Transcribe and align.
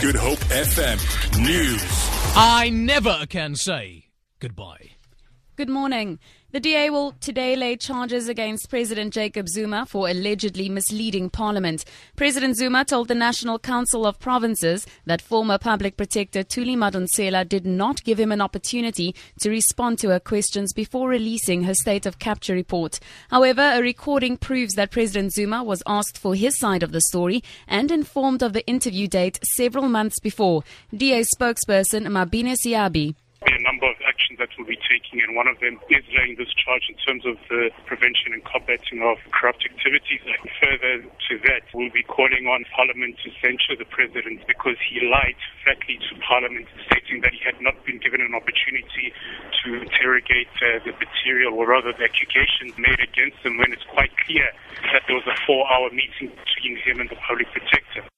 Good 0.00 0.16
Hope 0.16 0.38
FM 0.38 0.98
News. 1.44 1.82
I 2.36 2.70
never 2.70 3.26
can 3.28 3.54
say 3.54 4.06
goodbye. 4.40 4.92
Good 5.54 5.68
morning. 5.68 6.18
The 6.52 6.60
DA 6.60 6.88
will 6.88 7.12
today 7.20 7.56
lay 7.56 7.76
charges 7.76 8.26
against 8.26 8.70
President 8.70 9.12
Jacob 9.12 9.50
Zuma 9.50 9.84
for 9.84 10.08
allegedly 10.08 10.70
misleading 10.70 11.28
Parliament. 11.28 11.84
President 12.16 12.56
Zuma 12.56 12.86
told 12.86 13.08
the 13.08 13.14
National 13.14 13.58
Council 13.58 14.06
of 14.06 14.18
Provinces 14.18 14.86
that 15.04 15.20
former 15.20 15.58
Public 15.58 15.98
Protector 15.98 16.42
Thuli 16.42 16.74
Madonsela 16.74 17.46
did 17.46 17.66
not 17.66 18.02
give 18.02 18.18
him 18.18 18.32
an 18.32 18.40
opportunity 18.40 19.14
to 19.40 19.50
respond 19.50 19.98
to 19.98 20.08
her 20.08 20.18
questions 20.18 20.72
before 20.72 21.10
releasing 21.10 21.64
her 21.64 21.74
state 21.74 22.06
of 22.06 22.18
capture 22.18 22.54
report. 22.54 22.98
However, 23.28 23.72
a 23.74 23.82
recording 23.82 24.38
proves 24.38 24.72
that 24.76 24.90
President 24.90 25.34
Zuma 25.34 25.62
was 25.62 25.82
asked 25.86 26.16
for 26.16 26.34
his 26.34 26.58
side 26.58 26.82
of 26.82 26.92
the 26.92 27.02
story 27.02 27.44
and 27.68 27.90
informed 27.90 28.42
of 28.42 28.54
the 28.54 28.66
interview 28.66 29.06
date 29.06 29.38
several 29.54 29.90
months 29.90 30.18
before. 30.18 30.64
DA 30.96 31.24
spokesperson 31.36 32.06
Mabine 32.06 32.56
Seabe 32.56 33.14
that 34.42 34.50
we'll 34.58 34.66
be 34.66 34.82
taking, 34.90 35.22
and 35.22 35.38
one 35.38 35.46
of 35.46 35.54
them 35.62 35.78
is 35.86 36.02
laying 36.10 36.34
this 36.34 36.50
charge 36.58 36.90
in 36.90 36.98
terms 37.06 37.22
of 37.22 37.38
the 37.46 37.70
prevention 37.86 38.34
and 38.34 38.42
combating 38.42 38.98
of 38.98 39.14
corrupt 39.30 39.62
activities. 39.62 40.18
And 40.26 40.42
further 40.58 40.92
to 41.06 41.32
that, 41.46 41.62
we'll 41.70 41.94
be 41.94 42.02
calling 42.02 42.50
on 42.50 42.66
Parliament 42.74 43.22
to 43.22 43.30
censure 43.38 43.78
the 43.78 43.86
President 43.86 44.42
because 44.50 44.74
he 44.82 44.98
lied 45.06 45.38
flatly 45.62 46.02
to 46.10 46.18
Parliament, 46.26 46.66
stating 46.90 47.22
that 47.22 47.30
he 47.30 47.38
had 47.46 47.62
not 47.62 47.78
been 47.86 48.02
given 48.02 48.18
an 48.18 48.34
opportunity 48.34 49.14
to 49.62 49.78
interrogate 49.78 50.50
uh, 50.58 50.82
the 50.82 50.90
material, 50.98 51.54
or 51.54 51.70
rather 51.70 51.94
the 51.94 52.02
accusations 52.02 52.74
made 52.74 52.98
against 52.98 53.38
him, 53.46 53.62
when 53.62 53.70
it's 53.70 53.86
quite 53.94 54.10
clear 54.26 54.50
that 54.90 55.06
there 55.06 55.14
was 55.14 55.26
a 55.30 55.38
four-hour 55.46 55.94
meeting 55.94 56.34
between 56.34 56.74
him 56.82 56.98
and 56.98 57.06
the 57.06 57.20
public 57.22 57.46
protector. 57.54 58.11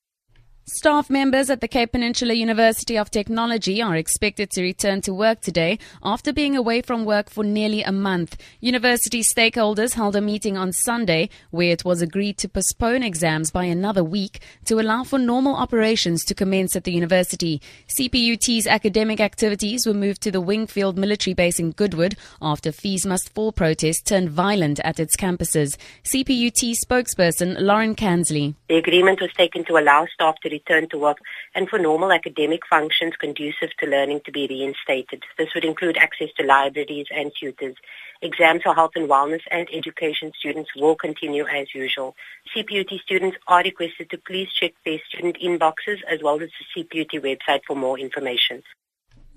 Staff 0.66 1.10
members 1.10 1.50
at 1.50 1.60
the 1.60 1.68
Cape 1.68 1.92
Peninsula 1.92 2.32
University 2.32 2.96
of 2.96 3.10
Technology 3.10 3.82
are 3.82 3.96
expected 3.96 4.48
to 4.52 4.62
return 4.62 5.02
to 5.02 5.12
work 5.12 5.42
today 5.42 5.78
after 6.02 6.33
being 6.33 6.56
away 6.56 6.80
from 6.80 7.05
work 7.05 7.28
for 7.28 7.44
nearly 7.44 7.83
a 7.83 7.92
month. 7.92 8.38
University 8.61 9.22
stakeholders 9.22 9.92
held 9.92 10.16
a 10.16 10.22
meeting 10.22 10.56
on 10.56 10.72
Sunday 10.72 11.28
where 11.50 11.70
it 11.70 11.84
was 11.84 12.00
agreed 12.00 12.38
to 12.38 12.48
postpone 12.48 13.03
exams 13.03 13.50
by 13.50 13.64
another 13.64 14.03
week 14.03 14.41
to 14.64 14.80
allow 14.80 15.05
for 15.05 15.19
normal 15.19 15.55
operations 15.55 16.25
to 16.25 16.34
commence 16.34 16.75
at 16.75 16.84
the 16.84 16.92
university. 16.92 17.60
CPUT's 18.00 18.66
academic 18.66 19.20
activities 19.20 19.86
were 19.86 19.92
moved 19.92 20.22
to 20.22 20.31
the 20.31 20.41
Wingfield 20.41 20.97
military 20.97 21.34
base 21.34 21.58
in 21.58 21.72
Goodwood 21.72 22.16
after 22.41 22.72
fees 22.72 23.05
must 23.05 23.34
fall 23.34 23.53
protests 23.53 24.00
turned 24.00 24.31
violent 24.31 24.81
at 24.81 24.98
its 24.98 25.14
campuses. 25.14 25.77
CPUT 26.05 26.72
spokesperson 26.83 27.60
Lauren 27.60 27.94
Kansley. 27.94 28.55
The 28.70 28.77
agreement 28.77 29.20
was 29.20 29.31
taken 29.34 29.62
to 29.66 29.77
allow 29.77 30.06
staff 30.06 30.36
to 30.41 30.53
return 30.56 30.88
to 30.91 30.98
work 31.06 31.19
and 31.55 31.69
for 31.69 31.78
normal 31.78 32.12
academic 32.12 32.62
functions 32.74 33.14
conducive 33.24 33.70
to 33.78 33.86
learning 33.94 34.20
to 34.24 34.33
be 34.33 34.47
reinstated. 34.55 35.22
This 35.38 35.52
would 35.55 35.64
include 35.64 35.97
access 35.97 36.30
to 36.36 36.47
libraries 36.47 37.08
and 37.10 37.33
tutors. 37.38 37.77
Exams 38.22 38.62
for 38.62 38.75
health 38.75 38.94
and 38.94 39.08
wellness 39.08 39.44
and 39.50 39.69
education 39.80 40.32
students 40.38 40.70
will 40.77 40.97
continue 40.97 41.47
as 41.47 41.66
usual. 41.75 42.14
CPUT 42.50 42.92
students 43.02 43.36
are 43.48 43.62
requested 43.62 44.08
to 44.10 44.19
please 44.28 44.48
check 44.58 44.72
their 44.84 45.00
student 45.08 45.36
inboxes 45.48 45.98
as 46.10 46.22
well 46.22 46.41
as 46.41 46.50
the 46.58 46.64
CPUT 46.84 47.12
website 47.28 47.62
for 47.66 47.77
more 47.77 47.98
information. 47.98 48.62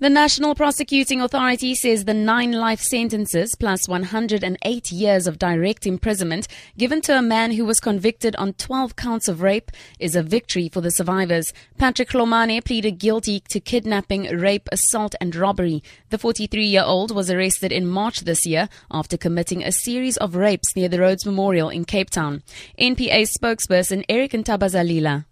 The 0.00 0.08
National 0.08 0.54
Prosecuting 0.54 1.20
Authority 1.20 1.74
says 1.74 2.04
the 2.04 2.14
nine 2.14 2.52
life 2.52 2.78
sentences 2.78 3.56
plus 3.56 3.88
108 3.88 4.92
years 4.92 5.26
of 5.26 5.40
direct 5.40 5.88
imprisonment 5.88 6.46
given 6.76 7.00
to 7.00 7.18
a 7.18 7.20
man 7.20 7.50
who 7.50 7.64
was 7.64 7.80
convicted 7.80 8.36
on 8.36 8.52
12 8.52 8.94
counts 8.94 9.26
of 9.26 9.42
rape 9.42 9.72
is 9.98 10.14
a 10.14 10.22
victory 10.22 10.68
for 10.68 10.80
the 10.80 10.92
survivors. 10.92 11.52
Patrick 11.78 12.10
Lomane 12.10 12.64
pleaded 12.64 13.00
guilty 13.00 13.40
to 13.48 13.58
kidnapping, 13.58 14.30
rape, 14.38 14.68
assault, 14.70 15.16
and 15.20 15.34
robbery. 15.34 15.82
The 16.10 16.18
43 16.18 16.64
year 16.64 16.84
old 16.84 17.12
was 17.12 17.28
arrested 17.28 17.72
in 17.72 17.84
March 17.84 18.20
this 18.20 18.46
year 18.46 18.68
after 18.92 19.16
committing 19.16 19.64
a 19.64 19.72
series 19.72 20.16
of 20.18 20.36
rapes 20.36 20.76
near 20.76 20.88
the 20.88 21.00
Rhodes 21.00 21.26
Memorial 21.26 21.70
in 21.70 21.84
Cape 21.84 22.10
Town. 22.10 22.44
NPA 22.78 23.28
spokesperson 23.36 24.04
Eric 24.08 24.30
Ntabazalila. 24.30 25.24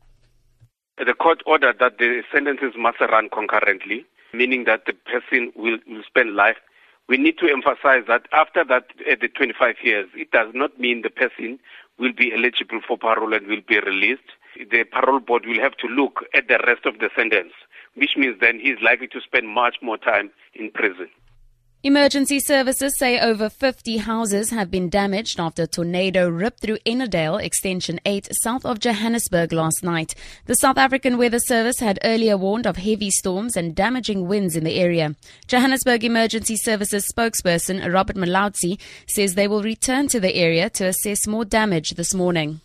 The 0.99 1.15
court 1.15 1.41
ordered 1.47 1.79
that 1.79 1.99
the 1.99 2.25
sentences 2.35 2.73
must 2.77 2.99
run 3.01 3.29
concurrently 3.33 4.07
meaning 4.33 4.65
that 4.65 4.87
the 4.87 4.93
person 4.93 5.53
will, 5.57 5.79
will 5.87 6.03
spend 6.07 6.35
life. 6.35 6.57
We 7.09 7.17
need 7.19 7.39
to 7.39 7.49
emphasize 7.49 8.05
that 8.09 8.27
after 8.33 8.65
that, 8.65 8.87
at 9.11 9.21
the 9.21 9.29
25 9.29 9.77
years, 9.83 10.09
it 10.15 10.31
does 10.33 10.53
not 10.55 10.79
mean 10.81 11.03
the 11.03 11.11
person 11.11 11.59
will 11.99 12.13
be 12.13 12.33
eligible 12.33 12.81
for 12.87 12.99
parole 12.99 13.33
and 13.33 13.47
will 13.47 13.63
be 13.67 13.79
released. 13.81 14.35
The 14.71 14.85
parole 14.85 15.21
board 15.21 15.47
will 15.47 15.61
have 15.61 15.77
to 15.79 15.87
look 15.87 16.25
at 16.35 16.49
the 16.49 16.59
rest 16.67 16.85
of 16.85 16.99
the 16.99 17.11
sentence, 17.17 17.53
which 17.95 18.17
means 18.17 18.41
then 18.41 18.59
he's 18.59 18.81
likely 18.83 19.07
to 19.09 19.21
spend 19.21 19.49
much 19.49 19.77
more 19.83 19.99
time 19.99 20.31
in 20.55 20.71
prison. 20.71 21.09
Emergency 21.83 22.41
services 22.41 22.99
say 22.99 23.21
over 23.21 23.51
50 23.51 23.99
houses 23.99 24.51
have 24.51 24.71
been 24.71 24.89
damaged 24.89 25.39
after 25.39 25.65
a 25.65 25.67
tornado 25.67 26.29
ripped 26.29 26.61
through 26.61 26.79
Ennerdale 26.87 27.41
Extension 27.41 28.01
8 28.05 28.29
south 28.33 28.65
of 28.65 28.81
Johannesburg 28.81 29.53
last 29.53 29.85
night. 29.85 30.15
The 30.47 30.55
South 30.55 30.79
African 30.79 31.19
Weather 31.19 31.39
Service 31.39 31.79
had 31.79 32.01
earlier 32.03 32.37
warned 32.39 32.67
of 32.67 32.79
heavy 32.79 33.11
storms 33.11 33.57
and 33.57 33.77
damaging 33.77 34.27
winds 34.27 34.57
in 34.57 34.65
the 34.65 34.75
area. 34.75 35.15
Johannesburg 35.47 36.03
Emergency 36.03 36.57
Services 36.57 37.13
spokesperson 37.13 37.93
Robert 37.93 38.17
Mulaudzi 38.17 38.81
says 39.07 39.35
they 39.35 39.47
will 39.47 39.63
return 39.63 40.09
to 40.09 40.19
the 40.19 40.35
area 40.35 40.71
to 40.71 40.87
assess 40.87 41.27
more 41.27 41.45
damage 41.45 41.91
this 41.91 42.15
morning. 42.15 42.61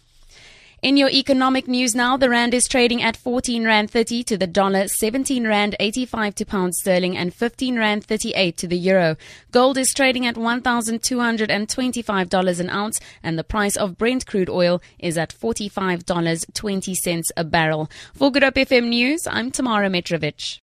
In 0.81 0.97
your 0.97 1.11
economic 1.11 1.67
news 1.67 1.93
now, 1.93 2.17
the 2.17 2.27
rand 2.27 2.55
is 2.55 2.67
trading 2.67 3.03
at 3.03 3.15
14 3.15 3.63
rand 3.63 3.91
30 3.91 4.23
to 4.23 4.35
the 4.35 4.47
dollar, 4.47 4.87
17 4.87 5.45
rand 5.45 5.75
85 5.79 6.33
to 6.33 6.43
pound 6.43 6.73
sterling, 6.73 7.15
and 7.15 7.31
15 7.31 7.77
rand 7.77 8.03
38 8.03 8.57
to 8.57 8.67
the 8.67 8.79
euro. 8.79 9.15
Gold 9.51 9.77
is 9.77 9.93
trading 9.93 10.25
at 10.25 10.33
$1,225 10.33 12.59
an 12.59 12.69
ounce, 12.71 12.99
and 13.21 13.37
the 13.37 13.43
price 13.43 13.77
of 13.77 13.99
Brent 13.99 14.25
crude 14.25 14.49
oil 14.49 14.81
is 14.97 15.19
at 15.19 15.29
$45.20 15.29 17.31
a 17.37 17.43
barrel. 17.43 17.87
For 18.15 18.31
Good 18.31 18.41
Hope 18.41 18.55
FM 18.55 18.89
News, 18.89 19.27
I'm 19.27 19.51
Tamara 19.51 19.87
Mitrovic. 19.87 20.57